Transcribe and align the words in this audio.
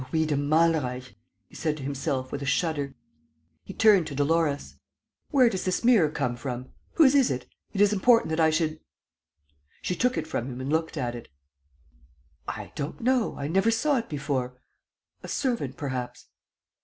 "Louis 0.11 0.25
de 0.25 0.35
Malreich," 0.35 1.13
he 1.47 1.53
said 1.53 1.77
to 1.77 1.83
himself, 1.83 2.31
with 2.31 2.41
a 2.41 2.45
shudder. 2.47 2.95
He 3.63 3.71
turned 3.75 4.07
to 4.07 4.15
Dolores: 4.15 4.77
"Where 5.29 5.47
does 5.47 5.63
this 5.63 5.83
mirror 5.83 6.09
come 6.09 6.35
from? 6.35 6.71
Whose 6.93 7.13
is 7.13 7.29
it? 7.29 7.45
It 7.73 7.81
is 7.81 7.93
important 7.93 8.31
that 8.31 8.39
I 8.39 8.49
should..." 8.49 8.79
She 9.83 9.95
took 9.95 10.17
it 10.17 10.25
from 10.25 10.47
him 10.47 10.59
and 10.59 10.71
looked 10.73 10.97
at 10.97 11.13
it: 11.13 11.27
"I 12.47 12.71
don't 12.73 12.99
know.... 12.99 13.35
I 13.37 13.47
never 13.47 13.69
saw 13.69 13.99
it 13.99 14.09
before... 14.09 14.59
a 15.21 15.27
servant, 15.27 15.77
perhaps. 15.77 16.25